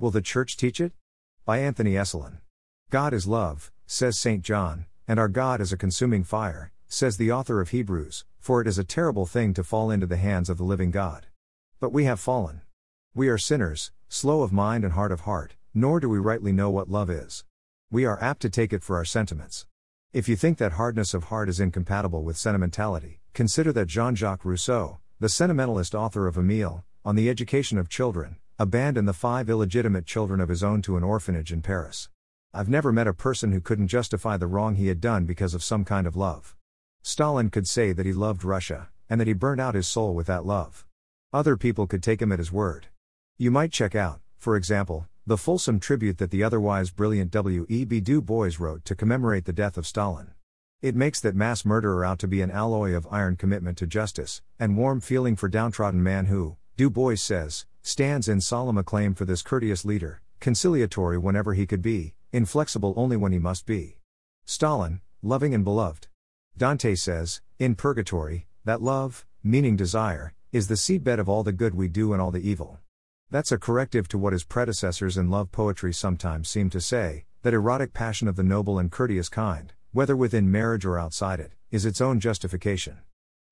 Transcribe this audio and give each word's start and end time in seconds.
Will 0.00 0.10
the 0.10 0.22
church 0.22 0.56
teach 0.56 0.80
it? 0.80 0.92
By 1.44 1.58
Anthony 1.58 1.92
Esolen. 1.92 2.38
God 2.88 3.12
is 3.12 3.26
love, 3.26 3.70
says 3.86 4.18
St. 4.18 4.42
John, 4.42 4.86
and 5.06 5.20
our 5.20 5.28
God 5.28 5.60
is 5.60 5.74
a 5.74 5.76
consuming 5.76 6.24
fire, 6.24 6.72
says 6.88 7.18
the 7.18 7.30
author 7.30 7.60
of 7.60 7.68
Hebrews, 7.68 8.24
for 8.38 8.62
it 8.62 8.66
is 8.66 8.78
a 8.78 8.82
terrible 8.82 9.26
thing 9.26 9.52
to 9.52 9.62
fall 9.62 9.90
into 9.90 10.06
the 10.06 10.16
hands 10.16 10.48
of 10.48 10.56
the 10.56 10.64
living 10.64 10.90
God. 10.90 11.26
But 11.80 11.92
we 11.92 12.04
have 12.04 12.18
fallen. 12.18 12.62
We 13.14 13.28
are 13.28 13.36
sinners, 13.36 13.92
slow 14.08 14.40
of 14.40 14.54
mind 14.54 14.84
and 14.84 14.94
hard 14.94 15.12
of 15.12 15.20
heart, 15.20 15.56
nor 15.74 16.00
do 16.00 16.08
we 16.08 16.18
rightly 16.18 16.50
know 16.50 16.70
what 16.70 16.88
love 16.88 17.10
is. 17.10 17.44
We 17.90 18.06
are 18.06 18.22
apt 18.22 18.40
to 18.40 18.48
take 18.48 18.72
it 18.72 18.82
for 18.82 18.96
our 18.96 19.04
sentiments. 19.04 19.66
If 20.14 20.30
you 20.30 20.34
think 20.34 20.56
that 20.56 20.72
hardness 20.72 21.12
of 21.12 21.24
heart 21.24 21.50
is 21.50 21.60
incompatible 21.60 22.24
with 22.24 22.38
sentimentality, 22.38 23.20
consider 23.34 23.70
that 23.74 23.88
Jean 23.88 24.14
Jacques 24.14 24.46
Rousseau, 24.46 25.00
the 25.18 25.28
sentimentalist 25.28 25.94
author 25.94 26.26
of 26.26 26.38
Emile, 26.38 26.86
on 27.04 27.16
the 27.16 27.28
education 27.28 27.76
of 27.76 27.90
children, 27.90 28.36
abandoned 28.60 29.08
the 29.08 29.14
five 29.14 29.48
illegitimate 29.48 30.04
children 30.04 30.38
of 30.38 30.50
his 30.50 30.62
own 30.62 30.82
to 30.82 30.98
an 30.98 31.02
orphanage 31.02 31.50
in 31.50 31.62
Paris. 31.62 32.10
I've 32.52 32.68
never 32.68 32.92
met 32.92 33.06
a 33.06 33.14
person 33.14 33.52
who 33.52 33.60
couldn't 33.62 33.88
justify 33.88 34.36
the 34.36 34.46
wrong 34.46 34.74
he 34.74 34.88
had 34.88 35.00
done 35.00 35.24
because 35.24 35.54
of 35.54 35.64
some 35.64 35.82
kind 35.82 36.06
of 36.06 36.14
love. 36.14 36.54
Stalin 37.00 37.48
could 37.48 37.66
say 37.66 37.92
that 37.92 38.04
he 38.04 38.12
loved 38.12 38.44
Russia, 38.44 38.90
and 39.08 39.18
that 39.18 39.26
he 39.26 39.32
burned 39.32 39.62
out 39.62 39.74
his 39.74 39.88
soul 39.88 40.14
with 40.14 40.26
that 40.26 40.44
love. 40.44 40.84
Other 41.32 41.56
people 41.56 41.86
could 41.86 42.02
take 42.02 42.20
him 42.20 42.32
at 42.32 42.38
his 42.38 42.52
word. 42.52 42.88
You 43.38 43.50
might 43.50 43.72
check 43.72 43.94
out, 43.94 44.20
for 44.36 44.56
example, 44.56 45.06
the 45.26 45.38
fulsome 45.38 45.80
tribute 45.80 46.18
that 46.18 46.30
the 46.30 46.44
otherwise 46.44 46.90
brilliant 46.90 47.30
W.E.B. 47.30 48.00
Du 48.02 48.20
Bois 48.20 48.50
wrote 48.58 48.84
to 48.84 48.94
commemorate 48.94 49.46
the 49.46 49.54
death 49.54 49.78
of 49.78 49.86
Stalin. 49.86 50.32
It 50.82 50.94
makes 50.94 51.18
that 51.20 51.34
mass 51.34 51.64
murderer 51.64 52.04
out 52.04 52.18
to 52.18 52.28
be 52.28 52.42
an 52.42 52.50
alloy 52.50 52.94
of 52.94 53.08
iron 53.10 53.36
commitment 53.36 53.78
to 53.78 53.86
justice, 53.86 54.42
and 54.58 54.76
warm 54.76 55.00
feeling 55.00 55.34
for 55.34 55.48
downtrodden 55.48 56.02
man 56.02 56.26
who, 56.26 56.58
Du 56.80 56.88
Bois 56.88 57.16
says, 57.16 57.66
stands 57.82 58.26
in 58.26 58.40
solemn 58.40 58.78
acclaim 58.78 59.12
for 59.14 59.26
this 59.26 59.42
courteous 59.42 59.84
leader, 59.84 60.22
conciliatory 60.40 61.18
whenever 61.18 61.52
he 61.52 61.66
could 61.66 61.82
be, 61.82 62.14
inflexible 62.32 62.94
only 62.96 63.18
when 63.18 63.32
he 63.32 63.38
must 63.38 63.66
be. 63.66 63.98
Stalin, 64.46 65.02
loving 65.20 65.52
and 65.54 65.62
beloved. 65.62 66.08
Dante 66.56 66.94
says, 66.94 67.42
in 67.58 67.74
Purgatory, 67.74 68.46
that 68.64 68.80
love, 68.80 69.26
meaning 69.44 69.76
desire, 69.76 70.32
is 70.52 70.68
the 70.68 70.74
seedbed 70.74 71.18
of 71.18 71.28
all 71.28 71.42
the 71.42 71.52
good 71.52 71.74
we 71.74 71.86
do 71.86 72.14
and 72.14 72.22
all 72.22 72.30
the 72.30 72.48
evil. 72.48 72.78
That's 73.30 73.52
a 73.52 73.58
corrective 73.58 74.08
to 74.08 74.16
what 74.16 74.32
his 74.32 74.44
predecessors 74.44 75.18
in 75.18 75.28
love 75.28 75.52
poetry 75.52 75.92
sometimes 75.92 76.48
seem 76.48 76.70
to 76.70 76.80
say 76.80 77.26
that 77.42 77.52
erotic 77.52 77.92
passion 77.92 78.26
of 78.26 78.36
the 78.36 78.42
noble 78.42 78.78
and 78.78 78.90
courteous 78.90 79.28
kind, 79.28 79.74
whether 79.92 80.16
within 80.16 80.50
marriage 80.50 80.86
or 80.86 80.98
outside 80.98 81.40
it, 81.40 81.52
is 81.70 81.84
its 81.84 82.00
own 82.00 82.20
justification. 82.20 83.00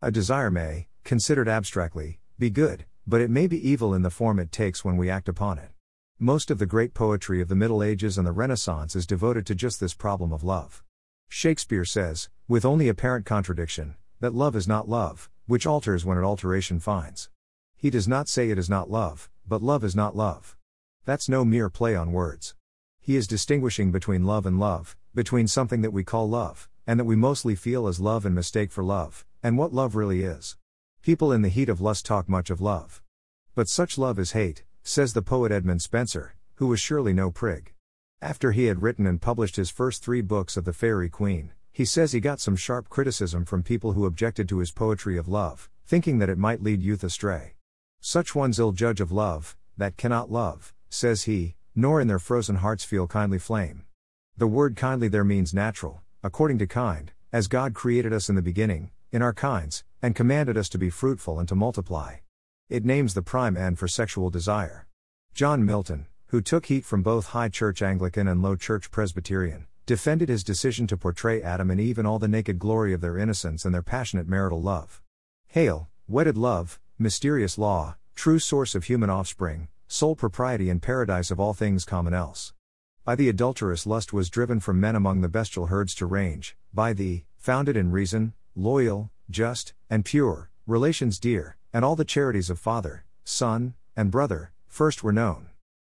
A 0.00 0.10
desire 0.10 0.50
may, 0.50 0.88
considered 1.05 1.47
abstractly, 1.47 2.20
be 2.38 2.48
good, 2.48 2.86
but 3.09 3.23
it 3.23 3.31
may 3.31 3.47
be 3.47 3.67
evil 3.67 3.95
in 3.95 4.03
the 4.03 4.11
form 4.11 4.39
it 4.39 4.53
takes 4.53 4.84
when 4.84 4.98
we 4.98 5.09
act 5.09 5.31
upon 5.31 5.56
it. 5.56 5.70
Most 6.19 6.51
of 6.51 6.59
the 6.59 6.67
great 6.67 6.92
poetry 6.92 7.41
of 7.41 7.48
the 7.48 7.55
Middle 7.55 7.83
Ages 7.83 8.19
and 8.19 8.27
the 8.27 8.33
Renaissance 8.33 8.95
is 8.95 9.06
devoted 9.06 9.47
to 9.47 9.55
just 9.55 9.81
this 9.81 9.95
problem 9.95 10.31
of 10.31 10.45
love. 10.45 10.84
Shakespeare 11.27 11.87
says, 11.87 12.28
with 12.48 12.67
only 12.67 12.87
apparent 12.87 13.25
contradiction, 13.25 13.95
that 14.20 14.34
love 14.34 14.55
is 14.55 14.69
not 14.69 14.91
love, 14.91 15.31
which 15.47 15.67
alters 15.67 16.05
when 16.05 16.19
it 16.19 16.23
alteration 16.23 16.81
finds. 16.81 17.31
He 17.78 17.89
does 17.89 18.06
not 18.06 18.28
say 18.28 18.50
it 18.50 18.59
is 18.59 18.69
not 18.69 18.91
love, 18.91 19.31
but 19.47 19.62
love 19.62 19.84
is 19.84 19.97
not 19.97 20.15
love. 20.15 20.55
That's 21.06 21.31
no 21.31 21.47
mere 21.47 21.70
play 21.70 21.97
on 21.97 22.12
words. 22.12 22.56
He 23.00 23.17
is 23.17 23.27
distinguishing 23.27 23.91
between 23.91 24.27
love 24.27 24.45
and 24.45 24.61
love, 24.61 24.98
between 25.15 25.48
something 25.48 25.81
that 25.81 25.95
we 25.95 26.05
call 26.05 26.28
love, 26.28 26.69
and 26.87 27.00
that 27.00 27.06
we 27.06 27.17
mostly 27.17 27.55
feel 27.55 27.89
as 27.89 28.00
love 28.00 28.27
and 28.27 28.34
mistake 28.34 28.70
for 28.70 28.84
love, 28.84 29.25
and 29.43 29.56
what 29.56 29.72
love 29.72 29.97
really 29.97 30.25
is. 30.25 30.59
People 31.09 31.33
in 31.33 31.41
the 31.41 31.48
heat 31.48 31.70
of 31.70 31.81
lust 31.81 32.05
talk 32.05 32.28
much 32.28 32.51
of 32.51 32.61
love. 32.61 33.03
But 33.55 33.67
such 33.67 33.97
love 33.97 34.19
is 34.19 34.33
hate, 34.33 34.64
says 34.83 35.15
the 35.15 35.23
poet 35.23 35.50
Edmund 35.50 35.81
Spenser, 35.81 36.34
who 36.56 36.67
was 36.67 36.81
surely 36.81 37.15
no 37.15 37.31
prig. 37.31 37.73
After 38.20 38.53
he 38.53 38.67
had 38.67 38.83
written 38.83 39.06
and 39.06 39.19
published 39.19 39.56
his 39.56 39.70
first 39.70 40.05
three 40.05 40.20
books 40.20 40.59
of 40.59 40.67
The 40.67 40.75
Faerie 40.75 41.09
Queene, 41.09 41.53
he 41.73 41.87
says 41.87 42.12
he 42.12 42.20
got 42.20 42.41
some 42.41 42.56
sharp 42.56 42.91
criticism 42.91 43.47
from 43.47 43.62
people 43.62 43.95
who 43.95 44.05
objected 44.05 44.50
to 44.50 44.59
his 44.59 44.71
poetry 44.71 45.16
of 45.16 45.28
love, 45.28 45.71
thinking 45.87 46.19
that 46.19 46.28
it 46.28 46.37
might 46.37 46.62
lead 46.62 46.82
youth 46.82 47.03
astray. 47.03 47.55
Such 48.03 48.34
ones 48.34 48.59
ill 48.59 48.72
judge 48.72 49.00
of 49.00 49.11
love, 49.11 49.56
that 49.78 49.97
cannot 49.97 50.31
love, 50.31 50.75
says 50.91 51.22
he, 51.22 51.55
nor 51.75 52.03
in 52.03 52.09
their 52.09 52.19
frozen 52.19 52.56
hearts 52.56 52.84
feel 52.84 53.06
kindly 53.06 53.38
flame. 53.38 53.84
The 54.37 54.47
word 54.47 54.77
kindly 54.77 55.09
there 55.09 55.25
means 55.25 55.55
natural, 55.55 56.03
according 56.22 56.59
to 56.59 56.66
kind, 56.66 57.12
as 57.32 57.49
God 57.49 57.72
created 57.72 58.12
us 58.12 58.28
in 58.28 58.34
the 58.34 58.43
beginning, 58.43 58.91
in 59.10 59.22
our 59.22 59.32
kinds, 59.32 59.84
and 60.02 60.14
commanded 60.14 60.56
us 60.56 60.69
to 60.69 60.78
be 60.78 60.91
fruitful 60.91 61.38
and 61.38 61.48
to 61.48 61.54
multiply. 61.54 62.16
It 62.69 62.84
names 62.84 63.14
the 63.14 63.22
prime 63.22 63.56
end 63.56 63.78
for 63.78 63.88
sexual 63.88 64.30
desire. 64.30 64.86
John 65.34 65.64
Milton, 65.64 66.06
who 66.26 66.41
took 66.41 66.66
heat 66.66 66.84
from 66.84 67.02
both 67.02 67.28
High 67.28 67.48
Church 67.48 67.80
Anglican 67.80 68.28
and 68.28 68.42
Low 68.42 68.56
Church 68.56 68.91
Presbyterian, 68.91 69.66
defended 69.86 70.28
his 70.28 70.44
decision 70.44 70.86
to 70.86 70.96
portray 70.96 71.41
Adam 71.41 71.70
and 71.70 71.80
Eve 71.80 71.98
in 71.98 72.04
all 72.04 72.19
the 72.19 72.28
naked 72.28 72.58
glory 72.58 72.92
of 72.92 73.00
their 73.00 73.16
innocence 73.16 73.64
and 73.64 73.74
their 73.74 73.82
passionate 73.82 74.28
marital 74.28 74.60
love. 74.60 75.00
Hail, 75.46 75.88
wedded 76.06 76.36
love, 76.36 76.78
mysterious 76.98 77.56
law, 77.56 77.96
true 78.14 78.38
source 78.38 78.75
of 78.75 78.84
human 78.84 79.08
offspring, 79.08 79.69
sole 79.86 80.14
propriety 80.14 80.69
and 80.69 80.82
paradise 80.82 81.30
of 81.30 81.40
all 81.40 81.54
things 81.54 81.86
common 81.86 82.12
else. 82.12 82.52
By 83.04 83.14
the 83.14 83.30
adulterous 83.30 83.86
lust 83.86 84.12
was 84.12 84.28
driven 84.28 84.60
from 84.60 84.78
men 84.78 84.94
among 84.94 85.22
the 85.22 85.28
bestial 85.30 85.69
herds 85.69 85.94
to 85.94 86.04
range, 86.04 86.54
by 86.75 86.92
thee, 86.92 87.25
founded 87.38 87.75
in 87.75 87.90
reason, 87.90 88.34
loyal, 88.58 89.10
just, 89.30 89.72
and 89.88 90.04
pure, 90.04 90.50
relations 90.66 91.19
dear, 91.19 91.56
and 91.72 91.84
all 91.84 91.96
the 91.96 92.04
charities 92.04 92.50
of 92.50 92.58
father, 92.58 93.04
son, 93.24 93.74
and 93.96 94.10
brother, 94.10 94.52
first 94.66 95.02
were 95.02 95.12
known. 95.12 95.48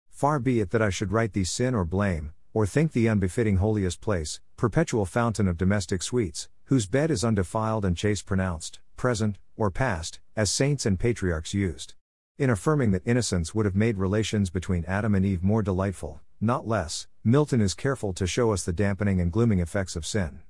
Far 0.09 0.39
be 0.39 0.61
it 0.61 0.71
that 0.71 0.83
I 0.83 0.91
should 0.91 1.13
write 1.13 1.33
thee 1.35 1.45
sin 1.45 1.75
or 1.75 1.85
blame, 1.85 2.33
or 2.53 2.67
think 2.67 2.93
thee 2.93 3.07
unbefitting 3.07 3.59
holiest 3.59 4.01
place, 4.01 4.41
perpetual 4.57 5.05
fountain 5.05 5.47
of 5.47 5.59
domestic 5.59 6.03
sweets, 6.03 6.49
whose 6.65 6.87
bed 6.87 7.11
is 7.11 7.25
undefiled 7.25 7.85
and 7.85 7.97
chaste 7.97 8.25
pronounced, 8.25 8.79
present, 8.97 9.37
or 9.57 9.71
past, 9.71 10.21
as 10.35 10.51
saints 10.51 10.87
and 10.87 10.99
patriarchs 10.99 11.53
used. 11.53 11.95
In 12.39 12.51
affirming 12.51 12.93
that 12.93 13.07
innocence 13.07 13.55
would 13.55 13.67
have 13.67 13.77
made 13.77 13.99
relations 13.99 14.51
between 14.51 14.85
Adam 14.87 15.15
and 15.15 15.27
Eve 15.27 15.43
more 15.43 15.63
delightful, 15.63 16.21
not 16.41 16.67
less, 16.67 17.07
Milton 17.23 17.61
is 17.61 17.75
careful 17.75 18.13
to 18.15 18.27
show 18.27 18.53
us 18.53 18.65
the 18.65 18.73
dampening 18.73 19.21
and 19.21 19.31
glooming 19.31 19.59
effects 19.59 19.97
of 19.97 20.07
sin. 20.07 20.41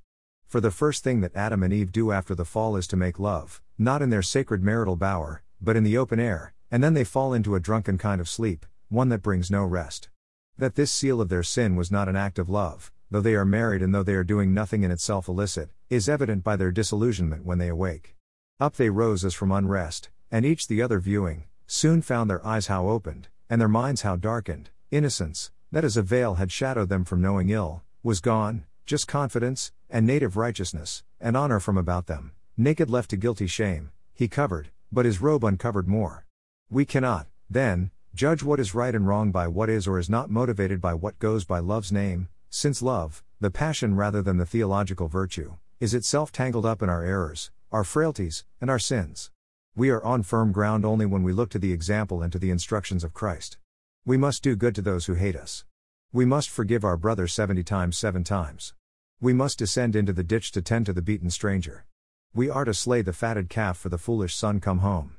For 0.46 0.60
the 0.60 0.70
first 0.70 1.02
thing 1.02 1.20
that 1.20 1.34
Adam 1.34 1.62
and 1.62 1.72
Eve 1.72 1.92
do 1.92 2.12
after 2.12 2.34
the 2.34 2.44
fall 2.44 2.76
is 2.76 2.86
to 2.88 2.96
make 2.96 3.18
love, 3.18 3.60
not 3.78 4.02
in 4.02 4.10
their 4.10 4.22
sacred 4.22 4.62
marital 4.62 4.96
bower, 4.96 5.42
but 5.60 5.76
in 5.76 5.84
the 5.84 5.98
open 5.98 6.20
air, 6.20 6.54
and 6.70 6.82
then 6.82 6.94
they 6.94 7.04
fall 7.04 7.32
into 7.32 7.54
a 7.54 7.60
drunken 7.60 7.98
kind 7.98 8.20
of 8.20 8.28
sleep, 8.28 8.66
one 8.88 9.08
that 9.08 9.22
brings 9.22 9.50
no 9.50 9.64
rest. 9.64 10.08
That 10.56 10.76
this 10.76 10.92
seal 10.92 11.20
of 11.20 11.28
their 11.28 11.42
sin 11.42 11.74
was 11.74 11.90
not 11.90 12.08
an 12.08 12.16
act 12.16 12.38
of 12.38 12.48
love, 12.48 12.92
though 13.10 13.20
they 13.20 13.34
are 13.34 13.44
married 13.44 13.82
and 13.82 13.94
though 13.94 14.02
they 14.02 14.14
are 14.14 14.24
doing 14.24 14.54
nothing 14.54 14.82
in 14.82 14.90
itself 14.90 15.28
illicit, 15.28 15.70
is 15.90 16.08
evident 16.08 16.44
by 16.44 16.56
their 16.56 16.70
disillusionment 16.70 17.44
when 17.44 17.58
they 17.58 17.68
awake. 17.68 18.16
Up 18.60 18.76
they 18.76 18.90
rose 18.90 19.24
as 19.24 19.34
from 19.34 19.50
unrest, 19.50 20.10
and 20.30 20.44
each 20.44 20.68
the 20.68 20.82
other 20.82 21.00
viewing, 21.00 21.44
soon 21.66 22.02
found 22.02 22.30
their 22.30 22.44
eyes 22.46 22.68
how 22.68 22.88
opened, 22.88 23.28
and 23.50 23.60
their 23.60 23.68
minds 23.68 24.02
how 24.02 24.16
darkened, 24.16 24.70
innocence, 24.90 25.50
that 25.72 25.84
as 25.84 25.96
a 25.96 26.02
veil 26.02 26.34
had 26.34 26.52
shadowed 26.52 26.88
them 26.88 27.04
from 27.04 27.20
knowing 27.20 27.50
ill, 27.50 27.82
was 28.02 28.20
gone, 28.20 28.64
just 28.86 29.08
confidence, 29.08 29.72
and 29.94 30.04
native 30.04 30.36
righteousness, 30.36 31.04
and 31.20 31.36
honor 31.36 31.60
from 31.60 31.78
about 31.78 32.08
them, 32.08 32.32
naked 32.56 32.90
left 32.90 33.10
to 33.10 33.16
guilty 33.16 33.46
shame, 33.46 33.92
he 34.12 34.26
covered, 34.26 34.68
but 34.90 35.04
his 35.04 35.20
robe 35.20 35.44
uncovered 35.44 35.86
more. 35.86 36.26
We 36.68 36.84
cannot, 36.84 37.28
then, 37.48 37.92
judge 38.12 38.42
what 38.42 38.58
is 38.58 38.74
right 38.74 38.92
and 38.92 39.06
wrong 39.06 39.30
by 39.30 39.46
what 39.46 39.70
is 39.70 39.86
or 39.86 40.00
is 40.00 40.10
not 40.10 40.28
motivated 40.28 40.80
by 40.80 40.94
what 40.94 41.20
goes 41.20 41.44
by 41.44 41.60
love's 41.60 41.92
name, 41.92 42.28
since 42.50 42.82
love, 42.82 43.22
the 43.38 43.52
passion 43.52 43.94
rather 43.94 44.20
than 44.20 44.36
the 44.36 44.44
theological 44.44 45.06
virtue, 45.06 45.58
is 45.78 45.94
itself 45.94 46.32
tangled 46.32 46.66
up 46.66 46.82
in 46.82 46.88
our 46.88 47.04
errors, 47.04 47.52
our 47.70 47.84
frailties, 47.84 48.44
and 48.60 48.68
our 48.68 48.80
sins. 48.80 49.30
We 49.76 49.90
are 49.90 50.02
on 50.02 50.24
firm 50.24 50.50
ground 50.50 50.84
only 50.84 51.06
when 51.06 51.22
we 51.22 51.32
look 51.32 51.50
to 51.50 51.60
the 51.60 51.72
example 51.72 52.20
and 52.20 52.32
to 52.32 52.40
the 52.40 52.50
instructions 52.50 53.04
of 53.04 53.14
Christ. 53.14 53.58
We 54.04 54.16
must 54.16 54.42
do 54.42 54.56
good 54.56 54.74
to 54.74 54.82
those 54.82 55.06
who 55.06 55.14
hate 55.14 55.36
us. 55.36 55.64
We 56.12 56.24
must 56.24 56.50
forgive 56.50 56.84
our 56.84 56.96
brother 56.96 57.28
70 57.28 57.62
times 57.62 57.96
7 57.96 58.24
times. 58.24 58.74
We 59.20 59.32
must 59.32 59.58
descend 59.58 59.96
into 59.96 60.12
the 60.12 60.24
ditch 60.24 60.52
to 60.52 60.62
tend 60.62 60.86
to 60.86 60.92
the 60.92 61.02
beaten 61.02 61.30
stranger. 61.30 61.86
We 62.34 62.50
are 62.50 62.64
to 62.64 62.74
slay 62.74 63.00
the 63.00 63.12
fatted 63.12 63.48
calf 63.48 63.78
for 63.78 63.88
the 63.88 63.98
foolish 63.98 64.34
son 64.34 64.60
come 64.60 64.78
home. 64.78 65.16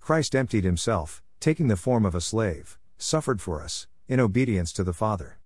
Christ 0.00 0.34
emptied 0.34 0.64
himself, 0.64 1.22
taking 1.40 1.68
the 1.68 1.76
form 1.76 2.04
of 2.04 2.14
a 2.14 2.20
slave, 2.20 2.78
suffered 2.98 3.40
for 3.40 3.62
us, 3.62 3.86
in 4.08 4.20
obedience 4.20 4.72
to 4.72 4.84
the 4.84 4.92
Father. 4.92 5.38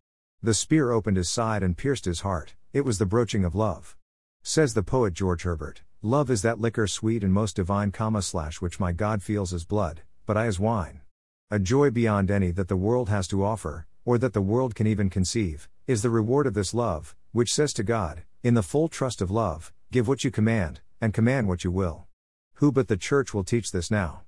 The 0.42 0.54
spear 0.54 0.90
opened 0.90 1.18
his 1.18 1.28
side 1.28 1.62
and 1.62 1.76
pierced 1.76 2.04
his 2.04 2.20
heart, 2.20 2.54
it 2.72 2.84
was 2.84 2.98
the 2.98 3.06
broaching 3.06 3.44
of 3.44 3.54
love. 3.54 3.96
Says 4.42 4.74
the 4.74 4.82
poet 4.82 5.12
George 5.12 5.42
Herbert, 5.42 5.82
Love 6.02 6.30
is 6.30 6.40
that 6.40 6.58
liquor 6.58 6.86
sweet 6.86 7.22
and 7.22 7.32
most 7.32 7.56
divine, 7.56 7.92
comma 7.92 8.22
slash 8.22 8.62
which 8.62 8.80
my 8.80 8.92
God 8.92 9.22
feels 9.22 9.52
as 9.52 9.64
blood, 9.64 10.00
but 10.24 10.36
I 10.36 10.46
as 10.46 10.58
wine. 10.58 11.02
A 11.50 11.58
joy 11.58 11.90
beyond 11.90 12.30
any 12.30 12.50
that 12.52 12.68
the 12.68 12.76
world 12.76 13.10
has 13.10 13.28
to 13.28 13.44
offer, 13.44 13.86
or 14.04 14.18
that 14.18 14.32
the 14.32 14.40
world 14.40 14.74
can 14.74 14.86
even 14.86 15.10
conceive, 15.10 15.68
is 15.86 16.02
the 16.02 16.10
reward 16.10 16.46
of 16.46 16.54
this 16.54 16.72
love, 16.72 17.14
which 17.32 17.52
says 17.52 17.72
to 17.74 17.82
God, 17.82 18.22
in 18.42 18.54
the 18.54 18.62
full 18.62 18.88
trust 18.88 19.20
of 19.20 19.30
love, 19.30 19.72
give 19.92 20.08
what 20.08 20.24
you 20.24 20.30
command, 20.30 20.80
and 21.00 21.14
command 21.14 21.48
what 21.48 21.64
you 21.64 21.70
will. 21.70 22.06
Who 22.54 22.72
but 22.72 22.88
the 22.88 22.96
church 22.96 23.32
will 23.34 23.44
teach 23.44 23.72
this 23.72 23.90
now? 23.90 24.22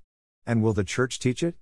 And 0.45 0.61
will 0.61 0.73
the 0.73 0.83
church 0.83 1.19
teach 1.19 1.43
it? 1.43 1.55